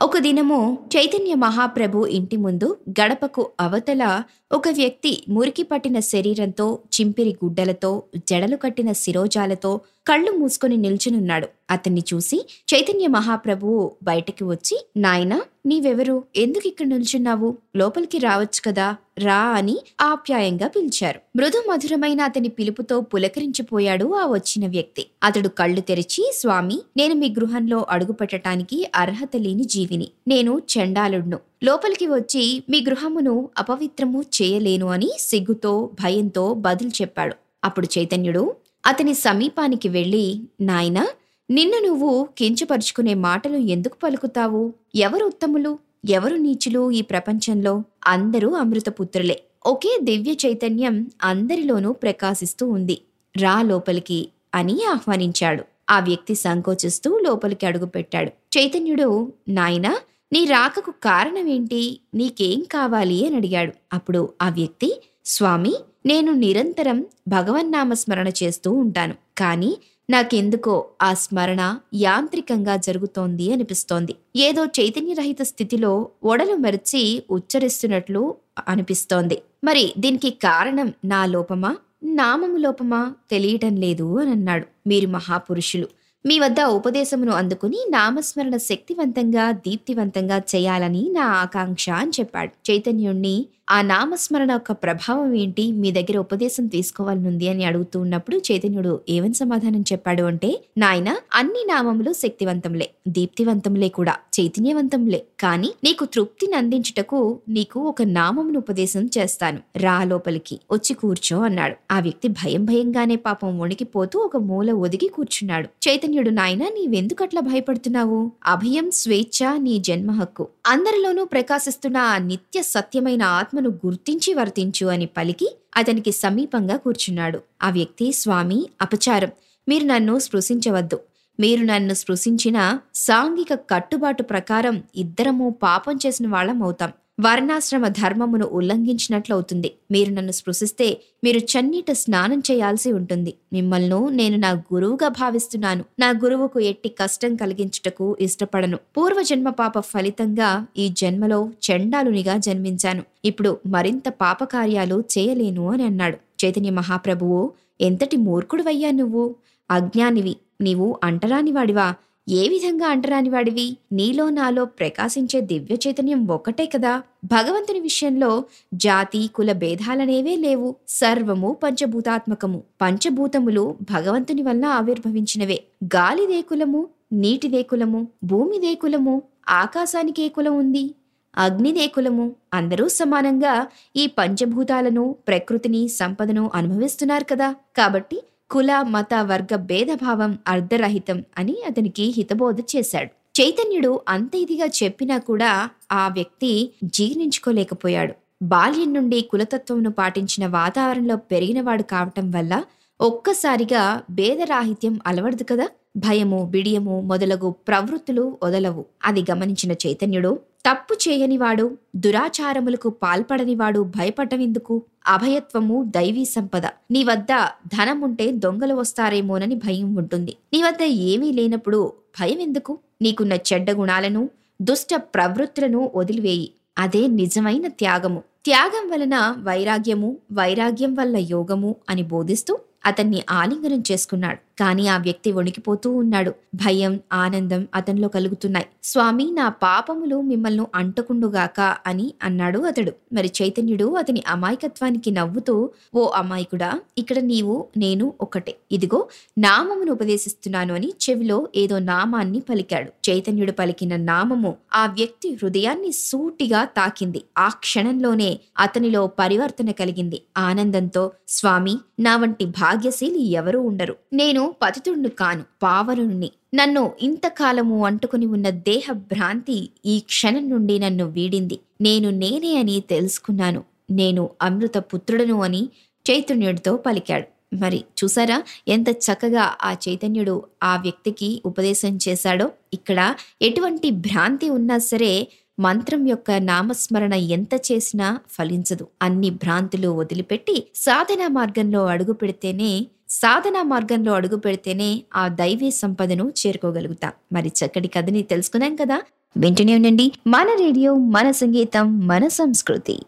ఒక 0.00 0.18
దినము 0.18 0.58
చైతన్య 0.96 1.34
మహాప్రభు 1.34 2.06
ఇంటి 2.06 2.36
ముందు 2.36 2.76
గడపకు 2.90 3.50
అవతల 3.60 4.22
ఒక 4.52 4.68
వ్యక్తి 4.68 5.24
మురికి 5.28 5.62
పట్టిన 5.62 6.00
శరీరంతో 6.00 6.78
చింపిరి 6.94 7.36
గుడ్డలతో 7.44 8.02
జడలు 8.16 8.56
కట్టిన 8.56 8.92
శిరోజాలతో 8.92 9.80
కళ్ళు 10.08 10.32
మూసుకొని 10.38 10.76
నిల్చునున్నాడు. 10.76 11.48
అతన్ని 11.70 12.02
చూసి 12.14 12.38
చైతన్య 12.74 13.06
మహాప్రభువు 13.06 13.92
బయటికి 14.02 14.44
వచ్చి 14.44 14.78
నాయనా 14.96 15.40
నీవెవరు? 15.66 16.24
ఎందుకు 16.36 16.68
ఇక్కడ 16.68 16.86
నిల్చున్నావు? 16.86 17.58
లోపలికి 17.76 18.18
రావచ్చు 18.18 18.62
కదా? 18.66 18.88
రా 19.18 19.34
అని 19.34 19.78
ఆప్యాయంగా 20.00 20.68
పిలిచారు. 20.68 21.20
మృదు 21.36 21.62
మధురమైన 21.68 22.20
అతని 22.20 22.48
పిలుపుతో 22.48 23.00
పులకరించిపోయాడు 23.00 24.14
ఆ 24.14 24.26
వచ్చిన 24.26 24.66
వ్యక్తి. 24.66 25.06
అతడు 25.22 25.48
కళ్ళు 25.48 25.80
తెరిచి 25.80 26.32
స్వామి 26.34 26.82
నేను 26.96 27.14
మీ 27.14 27.28
గృహంలో 27.28 27.86
అడుగుపెట్టడానికి 27.90 28.90
అర్హత 28.94 29.30
లేని 29.36 29.64
జీవిని. 29.64 30.08
నేను 30.28 30.58
చండాలుడ్ను. 30.58 31.38
లోపలికి 31.64 32.06
వచ్చి 32.06 32.62
మీ 32.70 32.84
గృహమును 32.88 33.48
అపవిత్రము 33.58 34.22
చేయలేను 34.22 34.86
అని 34.86 35.10
సిగ్గుతో 35.18 35.90
భయంతో 36.02 36.54
బదులు 36.54 36.88
చెప్పాడు. 36.88 37.36
అప్పుడు 37.64 37.88
చైతన్యుడు 37.98 38.54
అతని 38.86 39.14
సమీపానికి 39.14 39.88
వెళ్ళి 39.88 40.40
నాయనా 40.60 41.08
నిన్ను 41.50 41.78
నువ్వు 41.78 42.28
కించపరుచుకునే 42.38 43.14
మాటలు 43.14 43.56
ఎందుకు 43.56 43.96
పలుకుతావు? 44.02 44.74
ఎవరు 44.94 45.26
ఉత్తములు? 45.26 45.78
ఎవరు 46.08 46.36
నీచులు 46.36 46.90
ఈ 46.90 47.00
ప్రపంచంలో? 47.00 47.82
అందరూ 48.06 48.50
అమృతపుత్రులే. 48.50 49.42
ఒకే 49.66 49.98
దివ్య 50.02 50.32
చైతన్యం 50.32 51.10
అందరిలోనూ 51.22 51.92
ప్రకాశిస్తూ 51.92 52.68
ఉంది. 52.68 53.02
రా 53.36 53.62
లోపలికి 53.62 54.28
అని 54.54 54.84
ఆహ్వానించాడు. 54.84 55.64
ఆ 55.90 56.00
వ్యక్తి 56.00 56.34
సంకోచిస్తూ 56.34 57.18
లోపలికి 57.18 57.66
అడుగుపెట్టాడు 57.66 58.30
చైతన్యుడు 58.58 59.32
నాయనా 59.48 59.98
నీ 60.32 60.44
రాకకు 60.44 60.90
కారణమేంటి? 60.90 62.00
నీకేం 62.14 62.60
కావాలి? 62.60 63.26
అని 63.26 63.36
అడిగాడు. 63.36 63.72
అప్పుడు 63.92 64.28
ఆ 64.42 64.48
వ్యక్తి 64.48 65.02
స్వామి 65.24 65.74
నేను 66.06 66.32
నిరంతరం 66.32 67.06
భగవన్నామస్మరణ 67.28 68.28
చేస్తూ 68.28 68.72
ఉంటాను. 68.72 69.14
కానీ 69.38 69.76
నాకెందుకో 70.12 70.74
ఆ 71.02 71.14
స్మరణ 71.14 71.78
యాంత్రికంగా 71.94 72.76
జరుగుతోంది 72.76 73.52
అనిపిస్తోంది. 73.52 74.14
ఏదో 74.36 74.64
చైతన్యరహిత 74.66 75.42
స్థితిలో 75.42 76.08
ఒడలు 76.24 76.54
మెరిచి 76.54 77.22
ఉచ్చరిస్తున్నట్లు 77.30 78.34
అనిపిస్తోంది. 78.68 79.42
మరి 79.64 79.92
దీనికి 79.98 80.30
కారణం 80.30 80.92
నా 81.04 81.26
లోపమా? 81.26 81.76
నామము 82.04 82.56
లోపమా? 82.56 83.12
తెలియటం 83.30 83.76
లేదు 83.76 84.20
అని 84.20 84.30
అన్నాడు 84.30 84.66
మీరు 84.86 85.06
మహాపురుషులు. 85.06 85.88
మీ 86.26 86.38
వద్ద 86.38 86.60
ఉపదేశమును 86.60 87.32
అందుకుని 87.32 87.78
నామస్మరణ 87.90 88.56
శక్తివంతంగా 88.56 89.50
దీప్తివంతంగా 89.50 90.38
చేయాలని 90.54 91.08
నా 91.12 91.22
ఆకాంక్ష 91.22 91.90
అని 91.90 92.10
చెప్పాడు. 92.20 92.70
చైతన్యుణ్ణి 92.70 93.46
ఆ 93.70 93.82
నామస్మరణ 93.82 94.52
యొక్క 94.52 94.72
ప్రభావం 94.72 95.34
ఏంటి? 95.34 95.72
మీ 95.72 95.90
దగ్గర 95.90 96.18
ఉపదేశం 96.18 96.66
తీసుకోవాలనుంది 96.66 97.48
అని 97.48 97.64
అడుగుతూ 97.64 98.00
ఉన్నప్పుడు 98.00 98.36
చైతన్యుడు 98.36 99.00
ఏమని 99.08 99.34
సమాధానం 99.34 99.80
చెప్పాడు 99.80 100.22
అంటే 100.22 100.64
నాయన 100.78 101.16
అన్ని 101.34 101.66
నామములు 101.68 102.12
శక్తివంతంలే 102.12 102.90
దీప్తివంతంలే 103.08 103.88
కూడా 103.88 104.16
చైతన్యవంతంలే. 104.40 105.24
కానీ 105.40 105.72
నీకు 105.84 106.04
తృప్తిని 106.04 106.54
అందించుటకు 106.54 107.38
నీకు 107.48 107.80
ఒక 107.80 108.02
నామమును 108.02 108.58
ఉపదేశం 108.58 109.10
చేస్తాను. 109.18 109.60
రా 109.76 110.04
లోపలికి 110.04 110.60
వచ్చి 110.72 110.94
కూర్చో 110.94 111.40
అన్నాడు. 111.40 111.76
ఆ 111.90 112.00
వ్యక్తి 112.00 112.28
భయం 112.28 112.64
భయంగానే 112.64 113.16
పాపం 113.16 113.58
వణికిపోతూ 113.58 114.18
ఒక 114.20 114.36
మూల 114.36 114.72
ఒదిగి 114.72 115.08
కూర్చున్నాడు. 115.08 115.68
చైతన్యుడు 115.88 116.30
నాయన 116.30 116.62
నీవెందుకట్లా 116.62 117.40
భయపడుతున్నావు? 117.40 118.32
అభయం 118.46 118.90
స్వేచ్ఛ 118.90 119.56
నీ 119.56 119.78
జన్మ 119.78 120.10
హక్కు. 120.10 120.48
అందరిలోనూ 120.66 121.24
ప్రకాశిస్తున్న 121.24 121.96
ఆ 121.96 122.18
నిత్య 122.18 122.62
సత్యమైన 122.62 123.22
ఆత్మను 123.52 123.70
గుర్తించి 123.84 124.30
వర్తించు 124.34 124.84
అని 124.86 125.06
పలికి 125.06 125.46
అతనికి 125.76 126.12
సమీపంగా 126.12 126.76
కూర్చున్నాడు. 126.76 127.38
ఆ 127.62 127.68
వ్యక్తి 127.70 128.06
స్వామి 128.12 128.58
అపచారం. 128.82 129.30
మీరు 129.66 129.84
నన్ను 129.84 130.14
స్పృశించవద్దు. 130.18 130.98
మీరు 131.38 131.62
నన్ను 131.62 131.94
స్పృశించిన 131.94 132.58
సాంఘిక 133.00 133.52
కట్టుబాటు 133.70 134.22
ప్రకారం 134.22 134.76
ఇద్దరము 134.96 135.48
పాపం 135.62 135.96
చేసిన 136.06 136.28
వాళ్ళం 136.28 136.62
అవుతాం 136.62 136.92
వర్ణాశ్రమ 137.20 137.88
ధర్మమును 137.88 138.46
ఉల్లంఘించినట్లవుతుంది. 138.46 139.72
మీరు 139.90 140.10
నన్ను 140.10 140.32
స్పృశిస్తే 140.32 141.00
మీరు 141.24 141.38
చన్నీట 141.38 141.90
స్నానం 141.92 142.42
చేయాల్సి 142.50 142.92
ఉంటుంది. 142.92 143.34
మిమ్మల్ని 143.52 144.16
నేను 144.16 144.36
నా 144.36 144.50
గురువుగా 144.50 145.08
భావిస్తున్నాను. 145.08 145.84
నా 145.98 146.10
గురువుకు 146.10 146.60
ఎట్టి 146.60 146.88
కష్టం 146.88 147.36
కలిగించుటకు 147.36 148.16
ఇష్టపడను. 148.20 148.78
పూర్వజన్మ 148.96 149.50
పాప 149.50 149.80
ఫలితంగా 149.80 150.66
ఈ 150.78 150.88
జన్మలో 150.88 151.50
చండాలునిగా 151.70 152.36
జన్మించాను. 152.36 153.02
ఇప్పుడు 153.24 153.58
మరింత 153.66 154.08
పాపకార్యాలు 154.08 155.04
చేయలేను 155.18 155.70
అని 155.70 155.82
అన్నాడు. 155.82 156.18
చైతన్య 156.44 156.70
మహాప్రభువు 156.70 157.52
ఎంతటి 157.80 158.16
మూర్ఖుడువయ్యా 158.16 158.90
నువ్వు? 158.90 159.34
అజ్ఞానివి. 159.70 160.36
నీవు 160.60 160.96
అంటరానివాడివా? 161.04 161.94
ఏ 162.28 162.48
విధంగా 162.48 162.86
అంటరానివాడివి 162.86 163.76
నీలో 163.92 164.30
నాలో 164.30 164.64
ప్రకాశించే 164.64 165.40
దివ్య 165.40 165.76
చైతన్యం 165.86 166.26
ఒక్కటే 166.26 166.66
కదా. 166.66 167.02
భగవంతుని 167.24 167.80
విషయంలో 167.80 168.44
జాతి 168.74 169.30
కుల 169.34 169.52
భేదాలనేవే 169.52 170.36
లేవు. 170.36 170.74
సర్వము 170.88 171.56
పంచభూతాత్మకము. 171.62 172.62
పంచభూతములు 172.82 173.76
భగవంతుని 173.90 174.42
వల్ల 174.42 174.64
ఆవిర్భవించినవే. 174.64 175.62
గాలిదే 175.84 176.42
కులము 176.42 176.88
నీటిదే 177.12 177.62
కులము 177.62 178.08
భూమిదే 178.24 178.74
కులము 178.74 179.22
ఆకాశానికి 179.48 180.22
ఏ 180.22 180.28
కులం 180.28 180.56
ఉంది. 180.58 180.94
అగ్నిదే 181.38 181.86
కులము. 181.86 182.32
అందరూ 182.54 182.88
సమానంగా 182.88 183.66
ఈ 183.96 184.06
పంచభూతాలను 184.06 185.16
ప్రకృతిని 185.28 185.88
సంపదను 185.88 186.50
అనుభవిస్తున్నారు 186.54 187.24
కదా. 187.24 187.52
కాబట్టి 187.52 188.22
కుల 188.52 188.84
మత 188.88 189.14
వర్గ 189.20 189.56
భేదభావం 189.56 190.38
అర్ధరహితం 190.48 191.24
అని 191.38 191.56
అతనికి 191.66 192.14
హితబోధ 192.16 192.60
చేశాడు. 192.76 193.42
చైతన్యుడు 193.42 194.00
అంత 194.08 194.34
ఇదిగా 194.34 194.66
చెప్పినా 194.66 195.18
కూడా 195.18 195.70
ఆ 195.92 196.08
వ్యక్తి 196.08 196.70
జీర్ణించుకోలేకపోయాడు. 196.84 198.14
బాల్యం 198.42 198.94
నుండి 198.94 199.20
కులతత్వంను 199.20 199.90
పాటించిన 199.90 200.46
వాతావరణంలో 200.46 201.16
పెరిగినవాడు 201.16 201.82
కావటం 201.82 202.30
వల్ల 202.30 202.64
ఒక్కసారిగా 203.00 204.02
భేదరాహిత్యం 204.10 205.00
అలవడదు 205.06 205.42
కదా? 205.42 205.68
భయము 205.96 206.46
బిడియము 206.50 207.00
మొదలగు 207.00 207.50
ప్రవృత్తులు 207.50 208.38
వదలవు. 208.42 208.84
అది 209.04 209.24
గమనించిన 209.30 209.72
చైతన్యుడు 209.72 210.38
తప్పు 210.70 210.94
చేయనివాడు 211.08 211.76
దురాచారములకు 211.96 212.88
పాల్పడనివాడు 212.90 213.80
భయపడమెందుకు 213.80 214.82
అభయత్వము 215.06 215.84
దైవీ 215.96 216.24
సంపద. 216.24 216.66
నీ 216.66 217.04
వద్ద 217.04 217.46
ధనముంటే 217.66 218.32
దొంగలు 218.32 218.74
వస్తారేమోనని 218.74 219.54
భయం 219.54 219.94
ఉంటుంది. 219.94 220.36
నీ 220.54 220.62
వద్ద 220.62 220.82
ఏమీ 220.82 221.32
లేనప్పుడు 221.32 221.92
భయం 222.20 222.40
ఎందుకు? 222.40 222.78
నీకున్న 223.02 223.32
చెడ్డ 223.32 223.70
గుణాలను 223.70 224.30
దుష్ట 224.62 224.94
ప్రవృత్తులను 224.94 225.90
వదిలివేయి. 225.94 226.50
అదే 226.78 227.06
నిజమైన 227.06 227.68
త్యాగము. 227.68 228.22
త్యాగం 228.44 228.90
వలన 228.90 229.36
వైరాగ్యము 229.38 230.16
వైరాగ్యం 230.32 230.94
వల్ల 230.94 231.16
యోగము 231.16 231.76
అని 231.90 232.02
బోధిస్తూ 232.02 232.58
అతన్ని 232.86 233.22
ఆలింగనం 233.30 233.82
చేసుకున్నాడు. 233.92 234.38
కానీ 234.58 234.84
ఆ 234.88 234.96
వ్యక్తి 234.98 235.32
వణికిపోతూ 235.32 235.90
ఉన్నాడు. 235.92 236.32
భయం 236.54 237.00
ఆనందం 237.12 237.68
అతనిలో 237.74 238.08
కలుగుతున్నాయి. 238.08 238.66
స్వామి 238.84 239.26
నా 239.30 239.48
పాపములు 239.48 240.20
మిమ్మల్ని 240.20 240.66
అంటకుండుగాక 240.74 241.60
అని 241.86 242.14
అన్నాడు 242.22 242.58
అతడు. 242.60 242.92
మరి 243.12 243.30
చైతన్యుడు 243.42 243.94
అతని 243.94 244.22
అమాయకత్వానికి 244.28 245.10
నవ్వుతూ 245.10 245.54
ఓ 245.94 246.04
అమాయకుడా 246.16 246.70
ఇక్కడ 246.98 247.18
నీవు 247.18 247.56
నేను 247.76 248.12
ఒకటే 248.20 248.54
ఇదిగో 248.72 249.00
నామమును 249.38 249.92
ఉపదేశిస్తున్నాను 249.92 250.74
అని 250.74 250.92
చెవిలో 251.04 251.48
ఏదో 251.56 251.78
నామాన్ని 251.78 252.40
పలికాడు. 252.40 253.10
చైతన్యుడు 253.10 253.52
పలికిన 253.52 253.96
నామము 253.96 254.52
ఆ 254.74 254.86
వ్యక్తి 254.86 255.28
హృదయాన్ని 255.42 255.92
సూటిగా 255.92 256.64
తాకింది. 256.64 257.22
ఆ 257.38 257.48
క్షణంలోనే 257.64 258.30
అతనిలో 258.58 259.06
పరివర్తన 259.20 259.70
కలిగింది. 259.70 260.22
ఆనందంతో 260.38 261.10
స్వామి 261.28 261.74
నా 262.00 262.16
వంటి 262.16 262.44
భాగ్యశీలి 262.44 263.22
ఎవరూ 263.32 263.60
ఉండరు. 263.62 263.96
నేను 264.12 264.41
పతితుణ్ణి 264.50 265.08
కాను 265.08 265.44
పావరుణ్ణి. 265.62 266.30
నన్ను 266.54 266.92
ఇంతకాలము 267.00 267.86
అంటుకుని 267.86 268.26
ఉన్న 268.26 268.50
దేహ 268.50 268.92
భ్రాంతి 268.92 269.70
ఈ 269.86 269.98
క్షణం 269.98 270.50
నుండి 270.50 270.78
నన్ను 270.78 271.04
వీడింది. 271.04 271.58
నేను 271.80 272.10
నేనే 272.10 272.58
అని 272.58 272.80
తెలుసుకున్నాను. 272.80 273.64
నేను 273.90 274.30
అమృత 274.42 274.78
పుత్రుడను 274.78 275.42
అని 275.42 275.68
చైతన్యుడితో 276.10 276.76
పలికాడు. 276.76 277.56
మరి 277.56 277.84
చూసారా 278.04 278.42
ఎంత 278.68 278.90
చక్కగా 278.90 279.56
ఆ 279.62 279.72
చైతన్యుడు 279.72 280.42
ఆ 280.62 280.76
వ్యక్తికి 280.76 281.42
ఉపదేశం 281.46 281.98
చేశాడో? 282.08 282.50
ఇక్కడ 282.74 283.14
ఎటువంటి 283.42 283.90
భ్రాంతి 283.90 284.50
ఉన్నా 284.50 284.78
సరే 284.78 285.28
మంత్రం 285.60 286.08
యొక్క 286.08 286.30
నామస్మరణ 286.30 287.12
ఎంత 287.12 287.54
చేసినా 287.54 288.18
ఫలించదు. 288.30 288.86
అన్ని 289.02 289.30
భ్రాంతులు 289.30 289.88
వదిలిపెట్టి 289.88 290.66
సాధనా 290.74 291.28
మార్గంలో 291.28 291.86
అడుగు 291.86 292.12
పెడితేనే 292.12 292.86
సాధనా 293.14 293.62
మార్గంలో 293.62 294.12
అడుగు 294.12 294.36
పెడితేనే 294.36 295.02
ఆ 295.16 295.28
దైవీ 295.28 295.70
సంపదను 295.70 296.32
చేరుకోగలుగుతాం. 296.46 297.12
మరి 297.32 297.48
చక్కటి 297.48 297.88
కథని 297.88 298.22
తెలుసుకున్నాం 298.22 298.76
కదా? 298.76 299.02
వింటూనే 299.36 299.74
ఉండండి. 299.74 300.12
మన 300.26 300.46
రేడియో 300.46 300.94
మన 300.94 301.30
సంగీతం 301.30 302.06
మన 302.06 302.28
సంస్కృతి. 302.28 302.98